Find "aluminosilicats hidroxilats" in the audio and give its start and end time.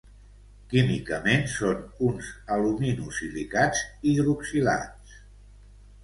2.55-5.13